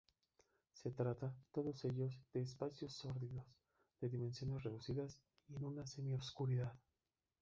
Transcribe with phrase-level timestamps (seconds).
[0.73, 3.45] Se trata, todos ellos, de espacios sórdidos,
[3.99, 6.73] de dimensiones reducidas y en la semi-oscuridad.